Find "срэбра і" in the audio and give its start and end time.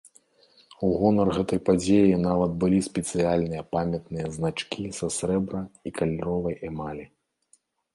5.21-5.97